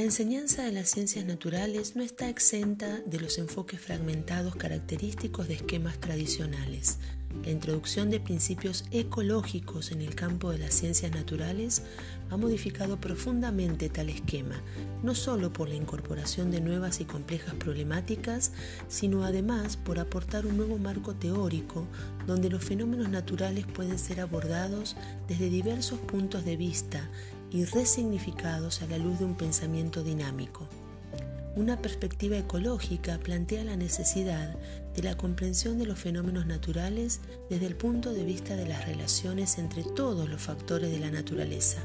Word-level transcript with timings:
La 0.00 0.06
enseñanza 0.06 0.62
de 0.62 0.72
las 0.72 0.88
ciencias 0.88 1.26
naturales 1.26 1.94
no 1.94 2.02
está 2.02 2.30
exenta 2.30 3.00
de 3.04 3.20
los 3.20 3.36
enfoques 3.36 3.82
fragmentados 3.82 4.56
característicos 4.56 5.46
de 5.46 5.52
esquemas 5.52 6.00
tradicionales. 6.00 6.96
La 7.44 7.50
introducción 7.50 8.08
de 8.08 8.18
principios 8.18 8.86
ecológicos 8.92 9.92
en 9.92 10.00
el 10.00 10.14
campo 10.14 10.52
de 10.52 10.58
las 10.58 10.72
ciencias 10.72 11.12
naturales 11.12 11.82
ha 12.30 12.38
modificado 12.38 12.98
profundamente 12.98 13.90
tal 13.90 14.08
esquema, 14.08 14.62
no 15.02 15.14
solo 15.14 15.52
por 15.52 15.68
la 15.68 15.74
incorporación 15.74 16.50
de 16.50 16.62
nuevas 16.62 17.00
y 17.00 17.04
complejas 17.04 17.54
problemáticas, 17.56 18.52
sino 18.88 19.22
además 19.22 19.76
por 19.76 19.98
aportar 19.98 20.46
un 20.46 20.56
nuevo 20.56 20.78
marco 20.78 21.14
teórico 21.14 21.86
donde 22.26 22.48
los 22.48 22.64
fenómenos 22.64 23.10
naturales 23.10 23.66
pueden 23.66 23.98
ser 23.98 24.20
abordados 24.20 24.96
desde 25.28 25.50
diversos 25.50 25.98
puntos 25.98 26.46
de 26.46 26.56
vista 26.56 27.10
y 27.50 27.64
resignificados 27.64 28.82
a 28.82 28.86
la 28.86 28.98
luz 28.98 29.18
de 29.18 29.24
un 29.24 29.34
pensamiento 29.34 30.02
dinámico. 30.02 30.68
Una 31.56 31.82
perspectiva 31.82 32.38
ecológica 32.38 33.18
plantea 33.18 33.64
la 33.64 33.76
necesidad 33.76 34.56
de 34.94 35.02
la 35.02 35.16
comprensión 35.16 35.78
de 35.78 35.86
los 35.86 35.98
fenómenos 35.98 36.46
naturales 36.46 37.20
desde 37.48 37.66
el 37.66 37.74
punto 37.74 38.12
de 38.12 38.24
vista 38.24 38.54
de 38.54 38.66
las 38.66 38.86
relaciones 38.86 39.58
entre 39.58 39.82
todos 39.82 40.28
los 40.28 40.40
factores 40.40 40.92
de 40.92 41.00
la 41.00 41.10
naturaleza, 41.10 41.82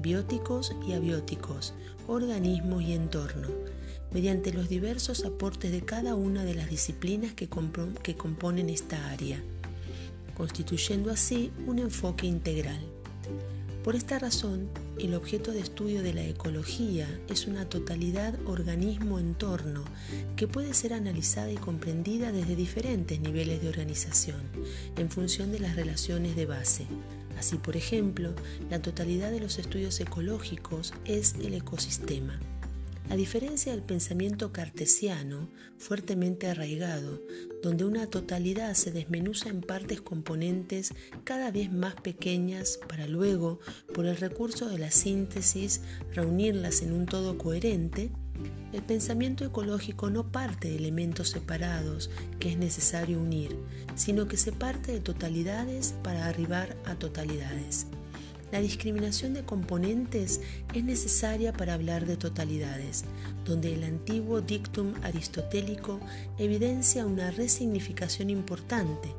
bióticos 0.00 0.74
y 0.86 0.92
abióticos, 0.92 1.72
organismos 2.06 2.82
y 2.82 2.92
entorno, 2.92 3.48
mediante 4.12 4.52
los 4.52 4.68
diversos 4.68 5.24
aportes 5.24 5.72
de 5.72 5.80
cada 5.80 6.14
una 6.14 6.44
de 6.44 6.54
las 6.54 6.68
disciplinas 6.68 7.32
que, 7.32 7.48
que 8.02 8.16
componen 8.16 8.68
esta 8.68 9.10
área, 9.10 9.42
constituyendo 10.36 11.10
así 11.10 11.50
un 11.66 11.78
enfoque 11.78 12.26
integral. 12.26 12.80
Por 13.86 13.94
esta 13.94 14.18
razón, 14.18 14.68
el 14.98 15.14
objeto 15.14 15.52
de 15.52 15.60
estudio 15.60 16.02
de 16.02 16.12
la 16.12 16.24
ecología 16.24 17.06
es 17.28 17.46
una 17.46 17.68
totalidad 17.68 18.34
organismo-entorno 18.44 19.84
que 20.34 20.48
puede 20.48 20.74
ser 20.74 20.92
analizada 20.92 21.52
y 21.52 21.54
comprendida 21.54 22.32
desde 22.32 22.56
diferentes 22.56 23.20
niveles 23.20 23.62
de 23.62 23.68
organización, 23.68 24.40
en 24.96 25.08
función 25.08 25.52
de 25.52 25.60
las 25.60 25.76
relaciones 25.76 26.34
de 26.34 26.46
base. 26.46 26.88
Así, 27.38 27.58
por 27.58 27.76
ejemplo, 27.76 28.34
la 28.70 28.82
totalidad 28.82 29.30
de 29.30 29.38
los 29.38 29.56
estudios 29.60 30.00
ecológicos 30.00 30.92
es 31.04 31.36
el 31.40 31.54
ecosistema. 31.54 32.40
A 33.08 33.14
diferencia 33.14 33.70
del 33.70 33.82
pensamiento 33.82 34.52
cartesiano, 34.52 35.48
fuertemente 35.78 36.48
arraigado, 36.48 37.22
donde 37.62 37.84
una 37.84 38.08
totalidad 38.08 38.74
se 38.74 38.90
desmenuza 38.90 39.48
en 39.48 39.60
partes 39.60 40.00
componentes 40.00 40.92
cada 41.22 41.52
vez 41.52 41.72
más 41.72 41.94
pequeñas 41.94 42.80
para 42.88 43.06
luego, 43.06 43.60
por 43.94 44.06
el 44.06 44.16
recurso 44.16 44.68
de 44.68 44.78
la 44.78 44.90
síntesis, 44.90 45.82
reunirlas 46.14 46.82
en 46.82 46.92
un 46.92 47.06
todo 47.06 47.38
coherente, 47.38 48.10
el 48.72 48.82
pensamiento 48.82 49.44
ecológico 49.44 50.10
no 50.10 50.32
parte 50.32 50.68
de 50.68 50.76
elementos 50.76 51.30
separados 51.30 52.10
que 52.40 52.50
es 52.50 52.58
necesario 52.58 53.20
unir, 53.20 53.56
sino 53.94 54.26
que 54.26 54.36
se 54.36 54.50
parte 54.50 54.90
de 54.90 55.00
totalidades 55.00 55.94
para 56.02 56.26
arribar 56.26 56.76
a 56.84 56.96
totalidades. 56.96 57.86
La 58.52 58.60
discriminación 58.60 59.34
de 59.34 59.44
componentes 59.44 60.40
es 60.72 60.84
necesaria 60.84 61.52
para 61.52 61.74
hablar 61.74 62.06
de 62.06 62.16
totalidades, 62.16 63.04
donde 63.44 63.74
el 63.74 63.82
antiguo 63.84 64.40
dictum 64.40 64.94
aristotélico 65.02 66.00
evidencia 66.38 67.06
una 67.06 67.30
resignificación 67.30 68.30
importante. 68.30 69.12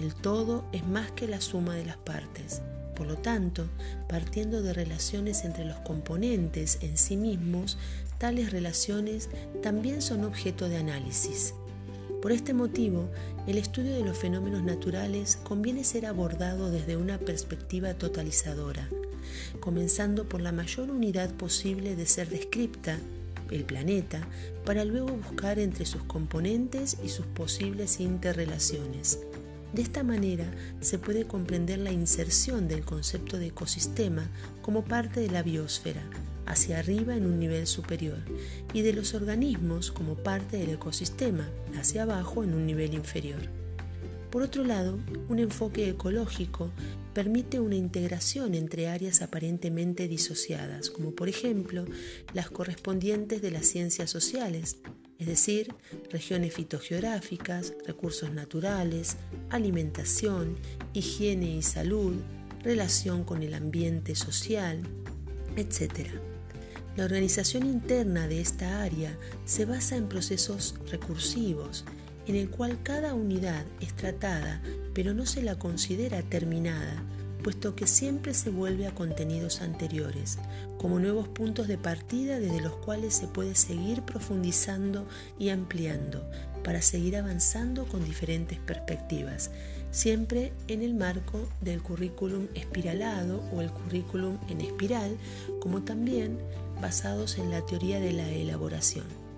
El 0.00 0.14
todo 0.14 0.64
es 0.72 0.86
más 0.86 1.10
que 1.12 1.28
la 1.28 1.42
suma 1.42 1.74
de 1.74 1.84
las 1.84 1.98
partes. 1.98 2.62
Por 2.96 3.06
lo 3.06 3.16
tanto, 3.16 3.66
partiendo 4.08 4.62
de 4.62 4.72
relaciones 4.72 5.44
entre 5.44 5.64
los 5.64 5.78
componentes 5.78 6.78
en 6.80 6.96
sí 6.96 7.16
mismos, 7.16 7.78
tales 8.18 8.50
relaciones 8.50 9.28
también 9.62 10.02
son 10.02 10.24
objeto 10.24 10.68
de 10.68 10.78
análisis. 10.78 11.54
Por 12.22 12.32
este 12.32 12.52
motivo, 12.52 13.08
el 13.46 13.56
estudio 13.56 13.94
de 13.94 14.04
los 14.04 14.18
fenómenos 14.18 14.62
naturales 14.62 15.36
conviene 15.42 15.84
ser 15.84 16.04
abordado 16.04 16.70
desde 16.70 16.98
una 16.98 17.18
perspectiva 17.18 17.94
totalizadora, 17.94 18.88
comenzando 19.58 20.28
por 20.28 20.42
la 20.42 20.52
mayor 20.52 20.90
unidad 20.90 21.32
posible 21.34 21.96
de 21.96 22.04
ser 22.04 22.28
descripta, 22.28 22.98
el 23.50 23.64
planeta, 23.64 24.28
para 24.66 24.84
luego 24.84 25.08
buscar 25.08 25.58
entre 25.58 25.86
sus 25.86 26.02
componentes 26.04 26.98
y 27.02 27.08
sus 27.08 27.24
posibles 27.26 28.00
interrelaciones. 28.00 29.20
De 29.72 29.82
esta 29.82 30.02
manera 30.02 30.44
se 30.80 30.98
puede 30.98 31.24
comprender 31.24 31.78
la 31.78 31.92
inserción 31.92 32.68
del 32.68 32.84
concepto 32.84 33.38
de 33.38 33.46
ecosistema 33.46 34.28
como 34.60 34.84
parte 34.84 35.20
de 35.20 35.30
la 35.30 35.42
biosfera, 35.42 36.02
hacia 36.50 36.80
arriba 36.80 37.16
en 37.16 37.26
un 37.26 37.38
nivel 37.38 37.66
superior 37.66 38.18
y 38.74 38.82
de 38.82 38.92
los 38.92 39.14
organismos 39.14 39.92
como 39.92 40.16
parte 40.16 40.56
del 40.56 40.70
ecosistema 40.70 41.48
hacia 41.78 42.02
abajo 42.02 42.42
en 42.42 42.54
un 42.54 42.66
nivel 42.66 42.94
inferior. 42.94 43.40
Por 44.30 44.42
otro 44.42 44.64
lado, 44.64 44.98
un 45.28 45.38
enfoque 45.38 45.88
ecológico 45.88 46.70
permite 47.14 47.60
una 47.60 47.76
integración 47.76 48.54
entre 48.54 48.88
áreas 48.88 49.22
aparentemente 49.22 50.08
disociadas, 50.08 50.90
como 50.90 51.12
por 51.12 51.28
ejemplo 51.28 51.84
las 52.32 52.50
correspondientes 52.50 53.42
de 53.42 53.50
las 53.50 53.66
ciencias 53.66 54.10
sociales, 54.10 54.78
es 55.18 55.26
decir, 55.26 55.74
regiones 56.10 56.54
fitogeográficas, 56.54 57.74
recursos 57.86 58.32
naturales, 58.32 59.16
alimentación, 59.50 60.56
higiene 60.94 61.56
y 61.56 61.62
salud, 61.62 62.14
relación 62.62 63.24
con 63.24 63.42
el 63.42 63.54
ambiente 63.54 64.14
social, 64.14 64.82
etc. 65.56 66.08
La 66.96 67.04
organización 67.04 67.66
interna 67.66 68.26
de 68.26 68.40
esta 68.40 68.82
área 68.82 69.16
se 69.44 69.64
basa 69.64 69.96
en 69.96 70.08
procesos 70.08 70.74
recursivos, 70.90 71.84
en 72.26 72.36
el 72.36 72.50
cual 72.50 72.78
cada 72.82 73.14
unidad 73.14 73.64
es 73.80 73.94
tratada 73.94 74.60
pero 74.94 75.14
no 75.14 75.26
se 75.26 75.42
la 75.42 75.58
considera 75.58 76.22
terminada, 76.22 77.02
puesto 77.42 77.74
que 77.74 77.86
siempre 77.86 78.34
se 78.34 78.50
vuelve 78.50 78.86
a 78.86 78.94
contenidos 78.94 79.62
anteriores, 79.62 80.38
como 80.78 80.98
nuevos 80.98 81.28
puntos 81.28 81.68
de 81.68 81.78
partida 81.78 82.38
desde 82.38 82.60
los 82.60 82.76
cuales 82.76 83.14
se 83.14 83.28
puede 83.28 83.54
seguir 83.54 84.02
profundizando 84.02 85.06
y 85.38 85.50
ampliando 85.50 86.28
para 86.64 86.82
seguir 86.82 87.16
avanzando 87.16 87.86
con 87.86 88.04
diferentes 88.04 88.58
perspectivas, 88.58 89.50
siempre 89.90 90.52
en 90.68 90.82
el 90.82 90.94
marco 90.94 91.48
del 91.60 91.82
currículum 91.82 92.48
espiralado 92.54 93.42
o 93.54 93.62
el 93.62 93.70
currículum 93.70 94.38
en 94.48 94.60
espiral, 94.60 95.16
como 95.60 95.82
también 95.82 96.38
basados 96.80 97.38
en 97.38 97.50
la 97.50 97.64
teoría 97.64 98.00
de 98.00 98.12
la 98.12 98.28
elaboración. 98.28 99.29